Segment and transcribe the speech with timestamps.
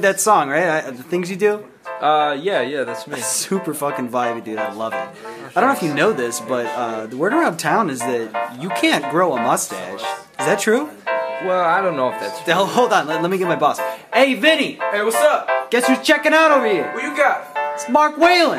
[0.00, 0.84] Shit, you, you made that song, right?
[0.84, 1.64] I, the things you do?
[2.00, 3.20] Uh, yeah, yeah, that's me.
[3.20, 4.58] Super fucking vibey, dude.
[4.58, 5.08] I love it.
[5.54, 8.58] I don't know if you know this, but uh, the word around town is that
[8.60, 10.00] you can't grow a mustache.
[10.00, 10.88] Is that true?
[11.44, 12.38] Well, I don't know if that's.
[12.40, 13.06] Hell, hold on.
[13.06, 13.78] Let, let me get my boss.
[14.12, 14.72] Hey, Vinny.
[14.74, 15.70] Hey, what's up?
[15.70, 16.92] Guess who's checking out over here?
[16.92, 17.56] What you got?
[17.74, 18.58] It's Mark Whalen.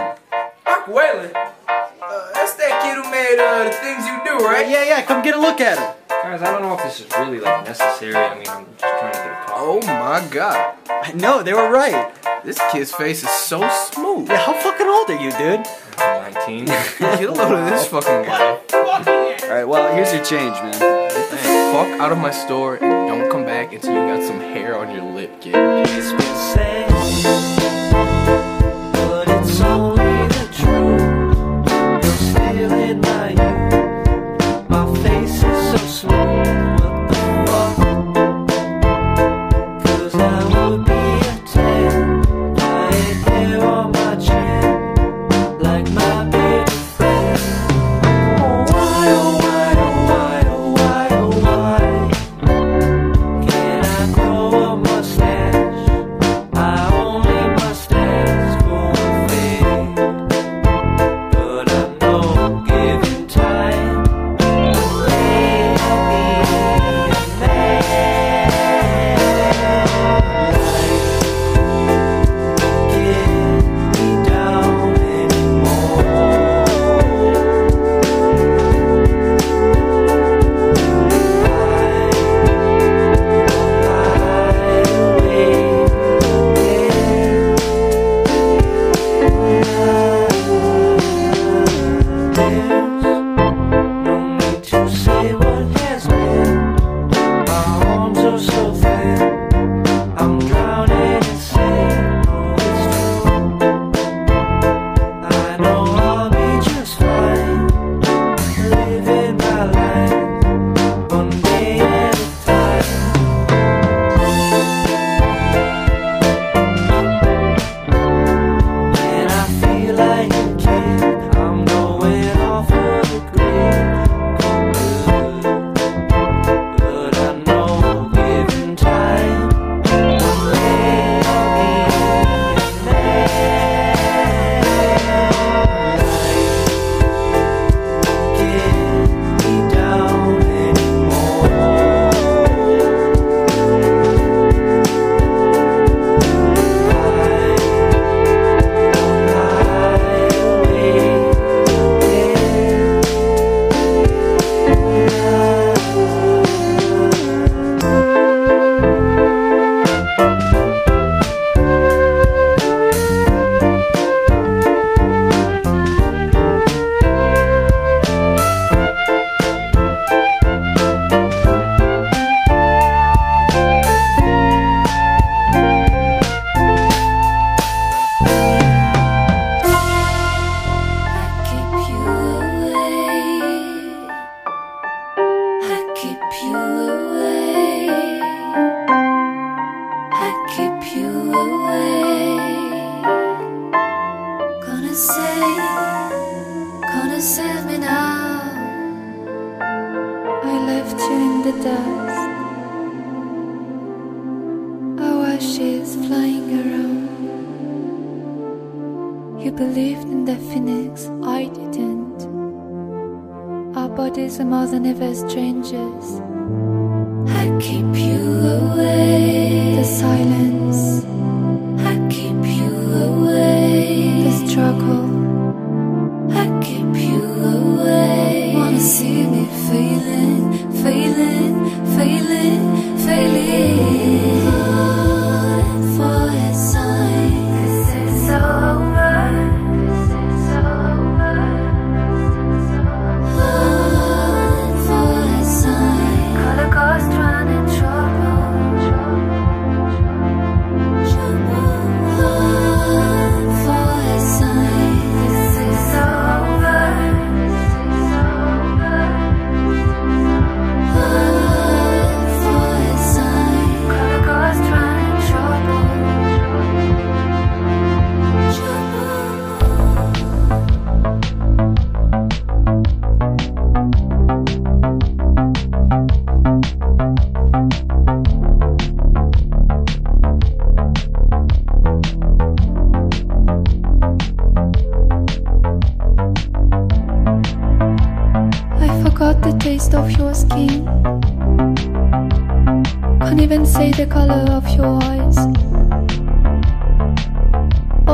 [0.65, 1.31] Mark Whalen.
[1.35, 4.67] Uh, that's that kid who made uh, the things you do, right?
[4.69, 5.01] Yeah, yeah.
[5.03, 6.00] Come get a look at him.
[6.31, 8.15] Guys, I don't know if this is really like necessary.
[8.15, 9.57] I mean, I'm just trying to get a call.
[9.57, 10.77] Oh my god.
[10.89, 12.09] I know they were right.
[12.45, 14.29] This kid's face is so smooth.
[14.29, 15.67] Yeah, how fucking old are you, dude?
[15.97, 16.65] 19.
[16.99, 18.61] Get a load of this fucking guy.
[18.71, 19.65] All right.
[19.65, 20.71] Well, here's your change, man.
[20.79, 24.39] Get the fuck out of my store and don't come back until you got some
[24.39, 26.90] hair on your lip, kid.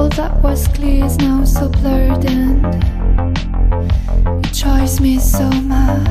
[0.08, 2.66] All that was clear is now so blurred and
[4.46, 6.08] it drives me so mad.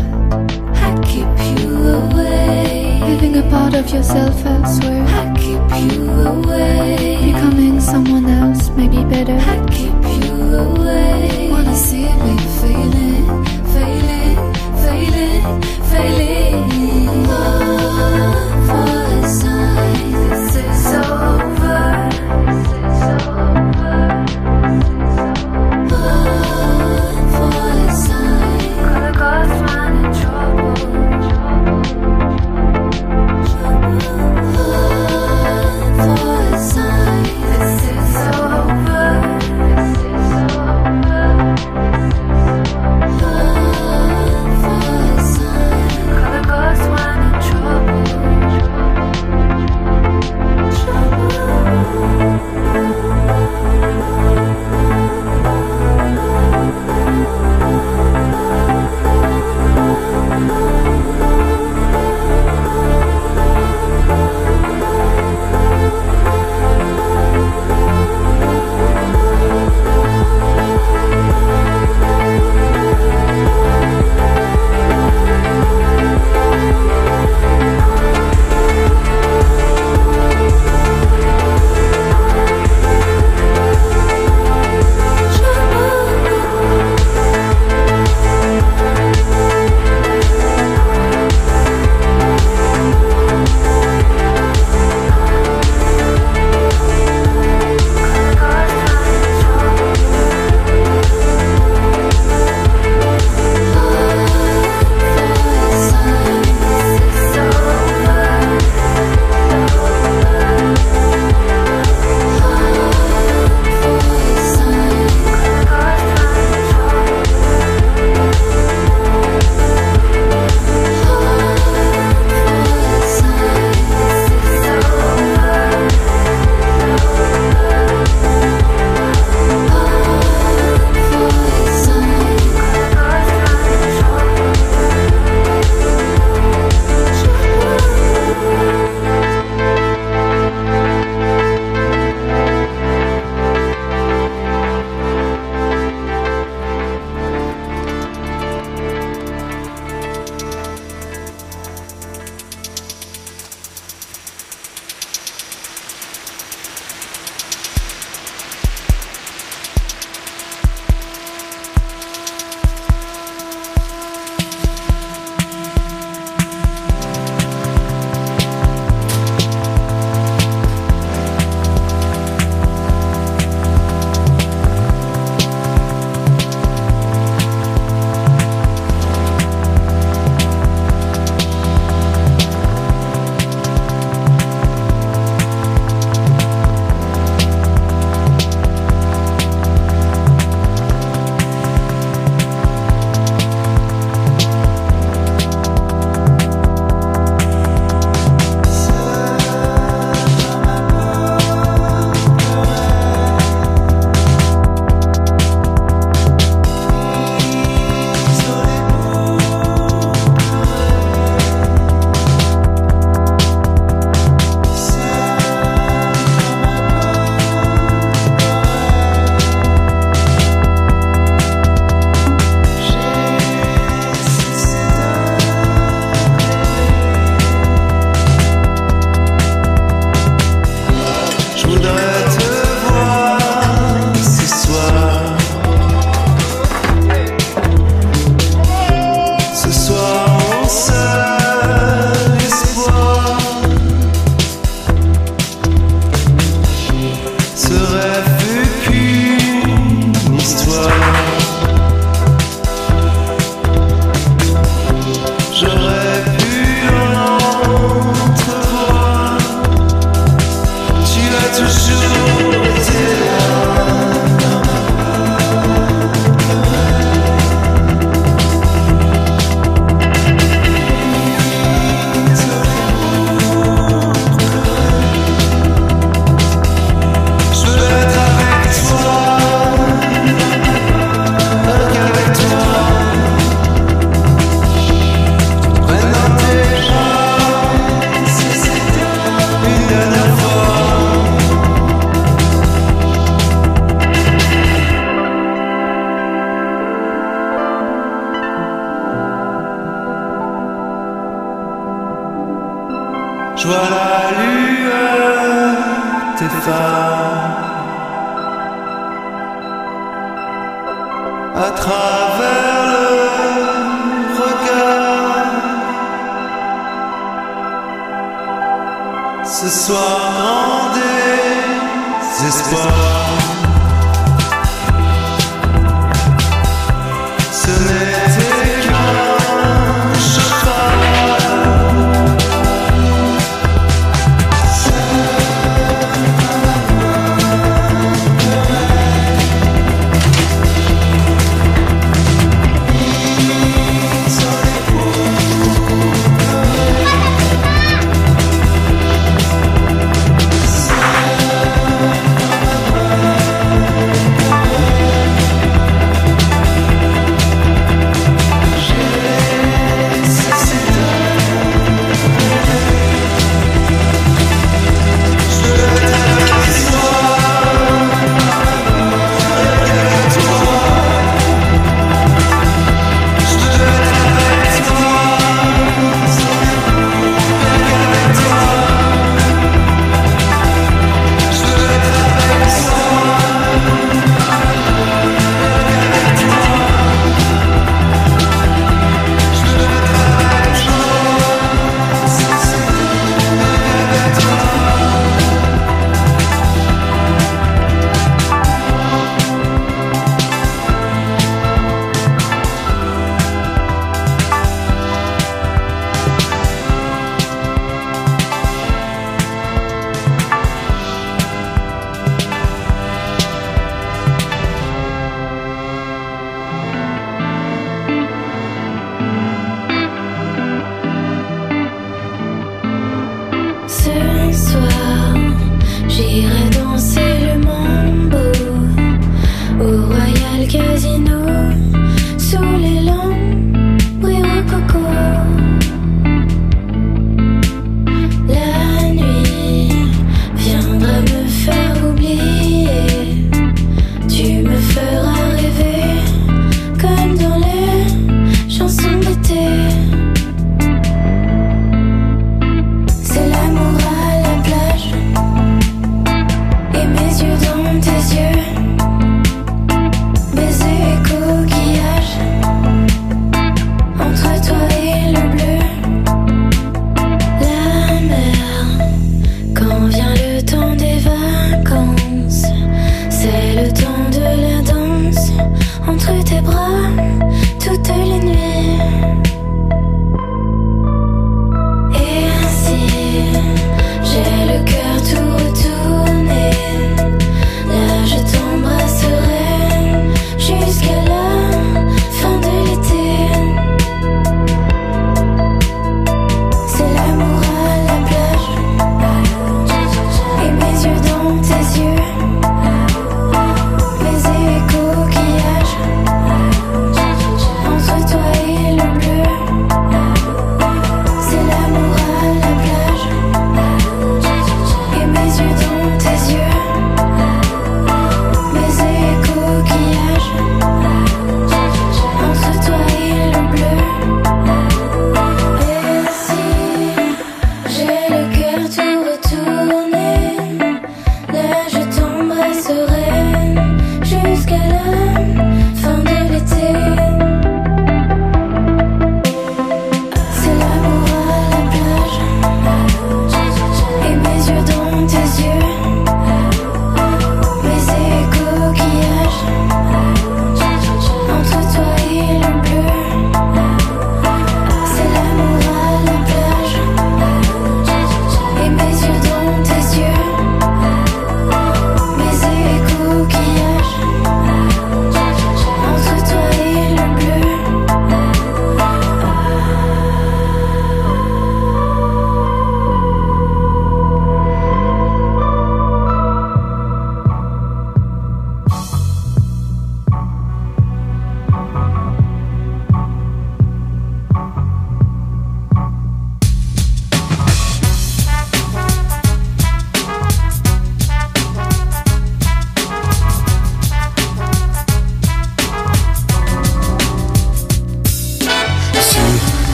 [0.77, 5.03] I keep you away, living a part of yourself elsewhere.
[5.03, 9.39] I keep you away, becoming someone else, maybe better.
[9.55, 14.37] I keep you away, wanna see me failing, failing,
[14.85, 16.56] failing, failing.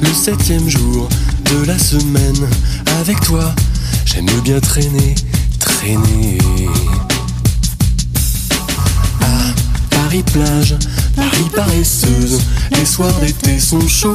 [0.00, 1.08] le septième jour
[1.44, 2.48] de la semaine.
[3.00, 3.54] Avec toi,
[4.04, 5.14] j'aime bien traîner,
[5.58, 6.38] traîner.
[9.20, 9.54] À
[9.90, 10.76] Paris plage,
[11.16, 12.40] Paris paresseuse,
[12.72, 14.12] les soirs d'été sont chauds.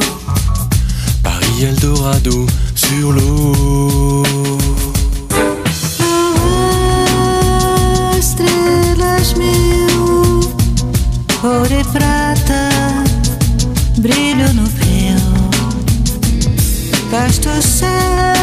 [1.22, 4.22] Paris Eldorado sur l'eau.
[8.18, 10.40] Estrelas mil,
[11.40, 11.66] por
[17.14, 18.33] Just to say.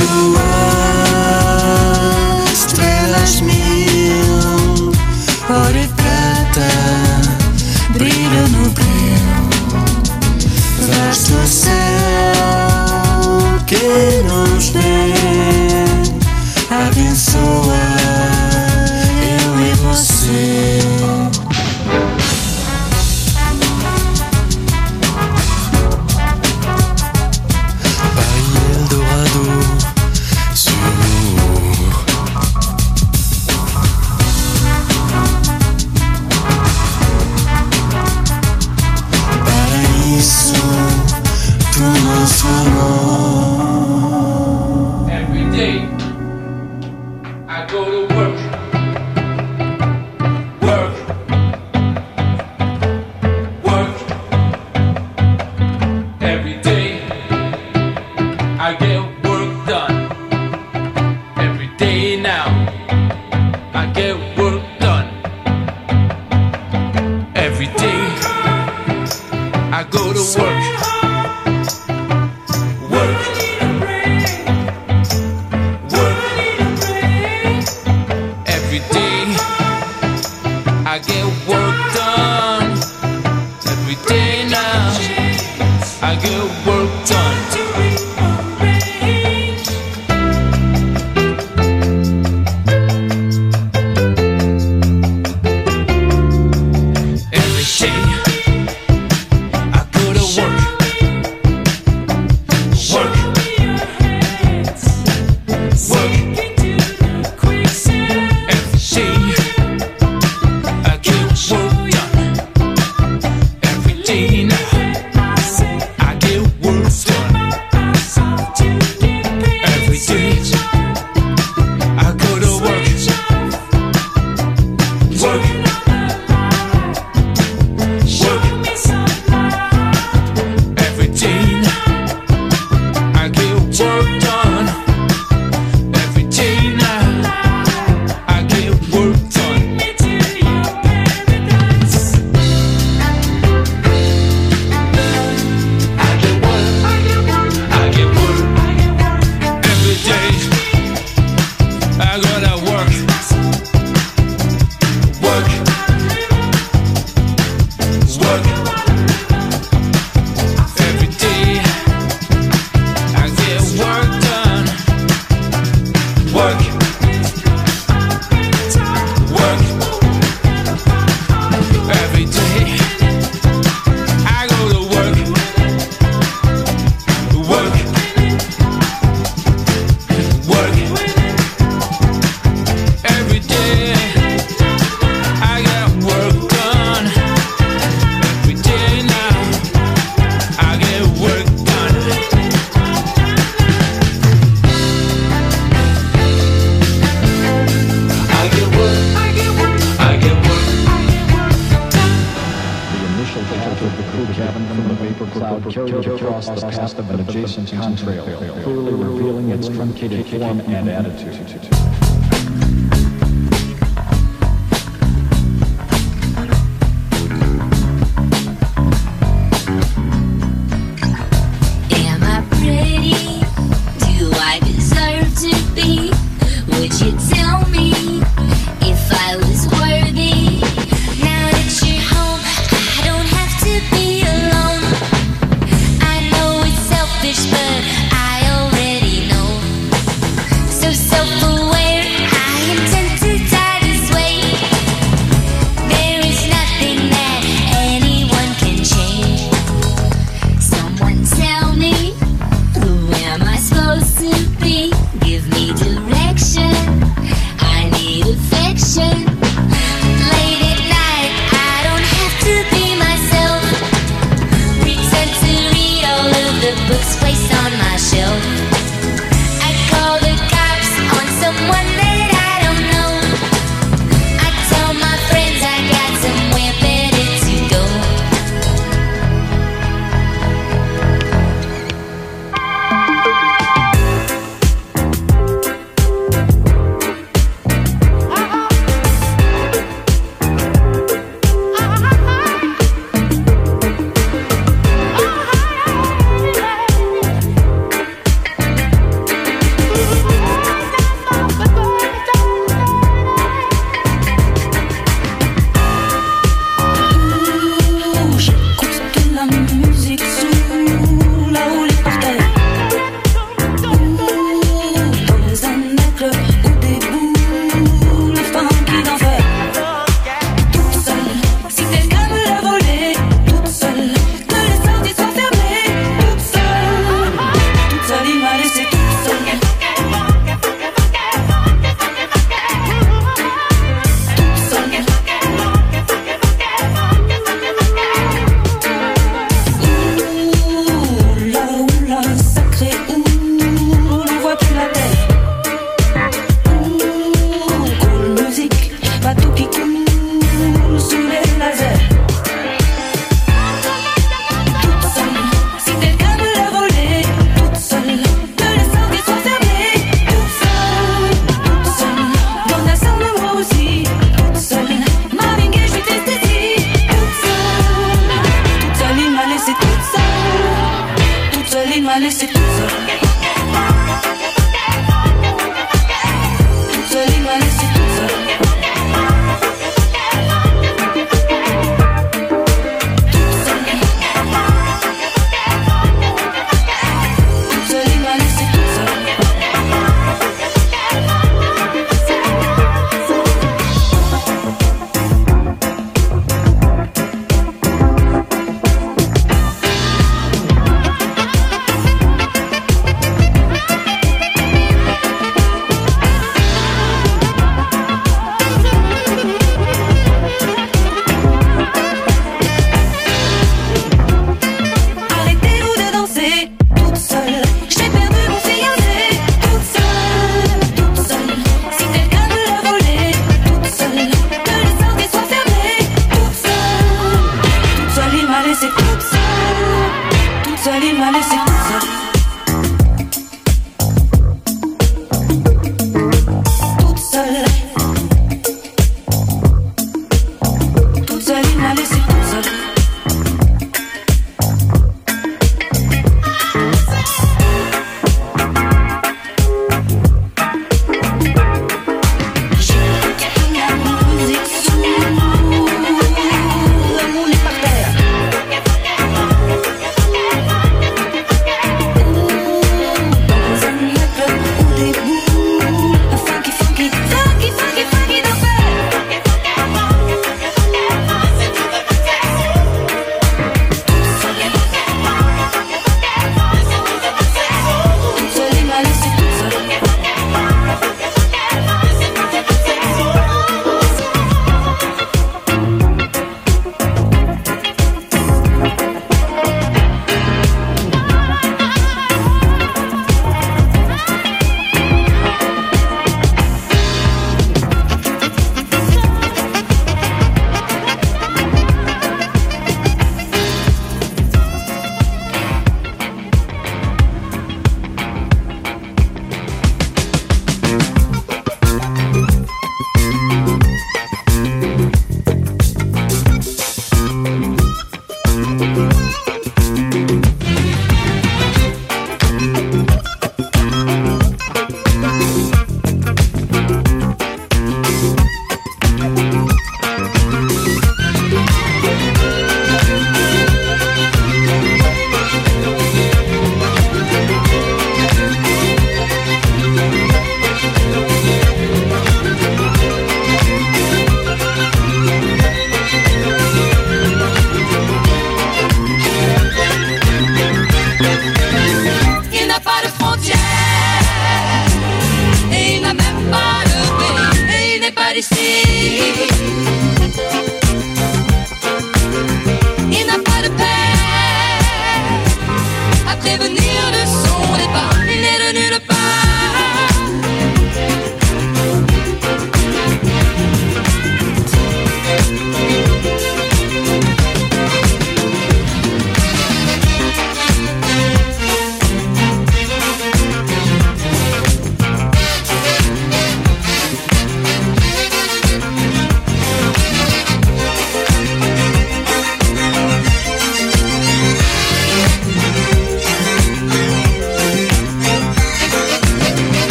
[0.00, 0.59] you are.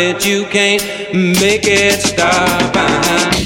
[0.00, 0.82] You you can't
[1.12, 3.39] make it stop.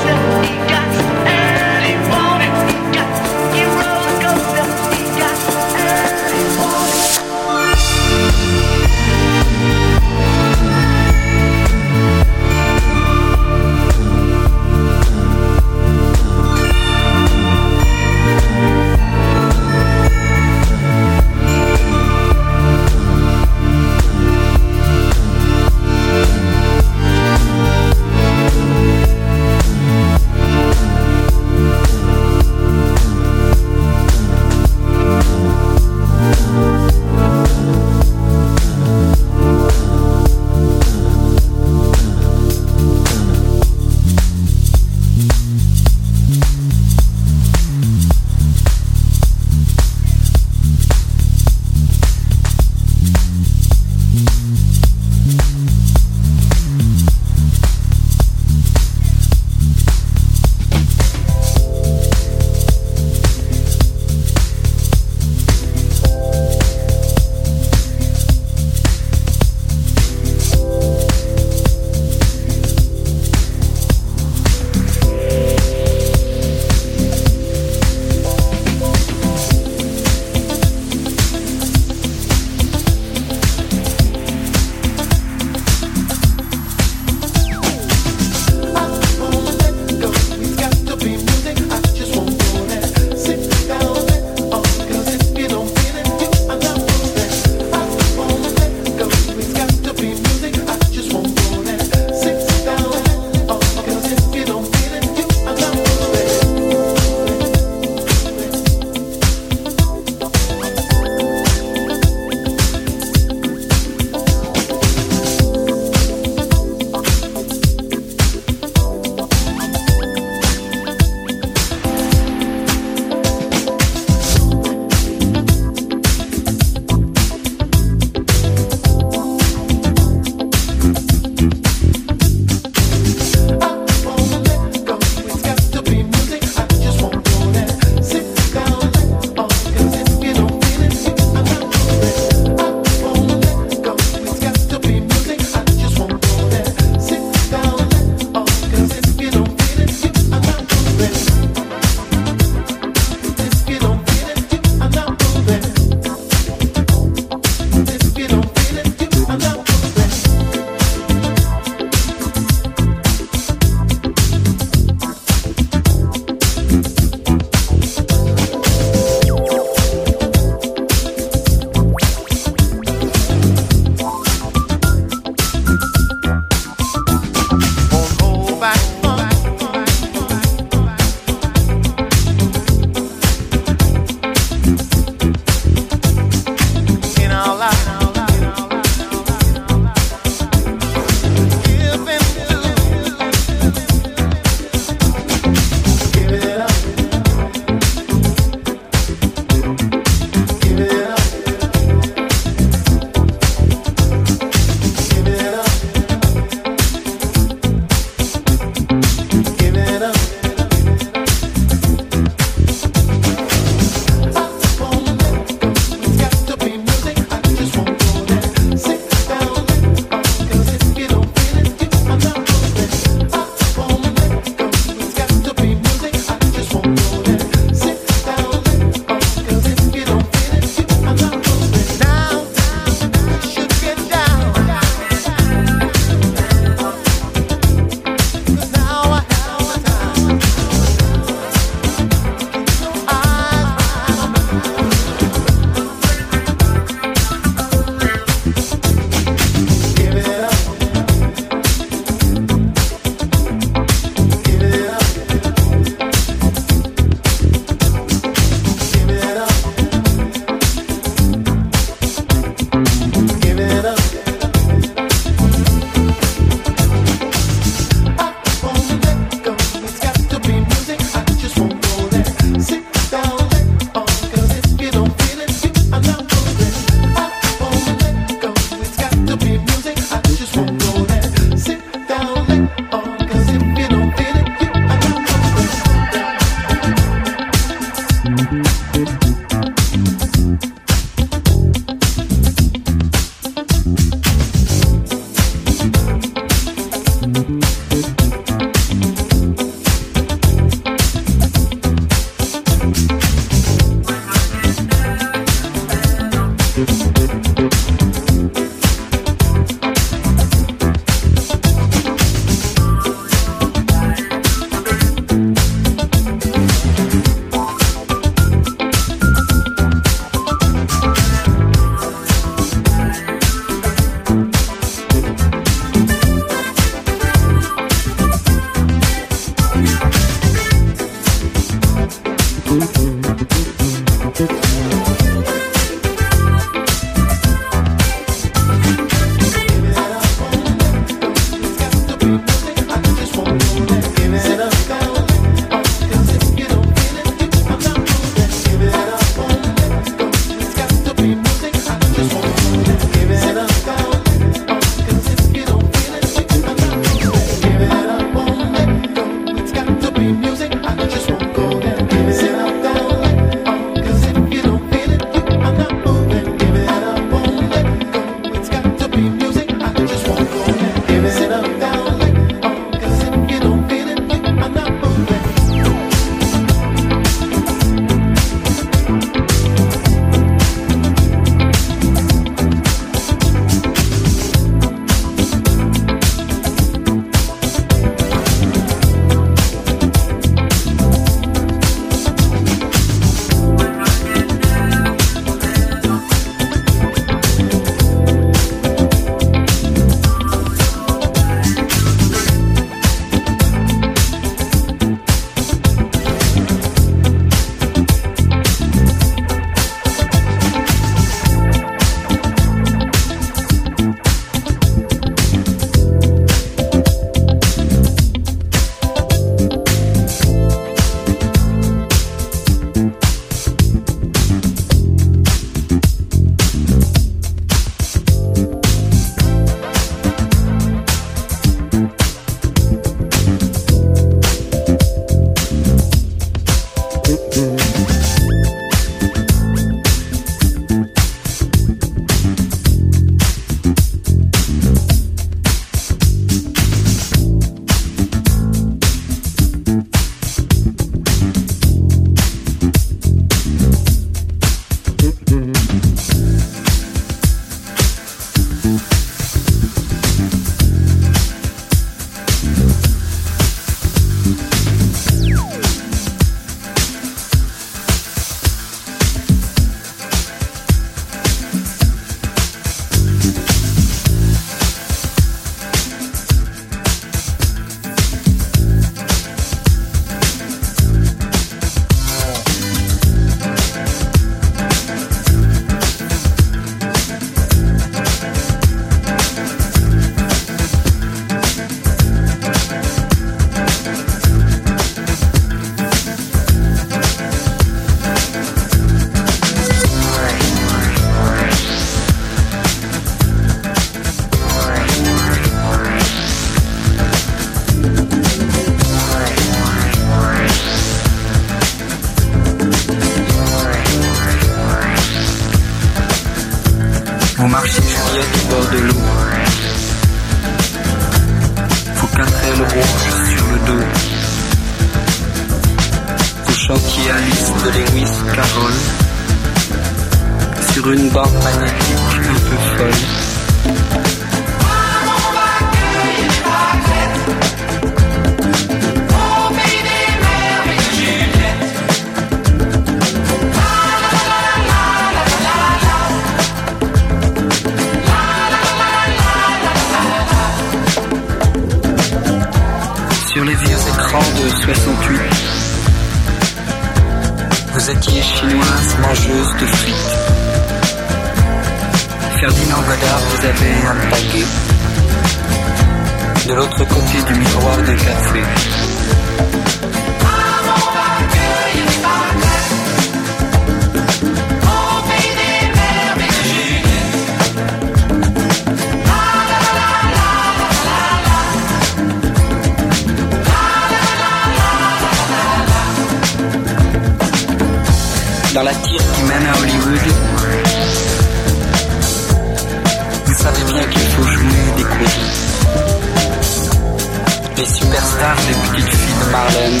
[597.80, 600.00] les superstars des petites filles de Marlène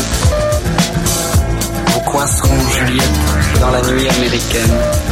[1.86, 5.09] vous coinceront Juliette dans la nuit américaine.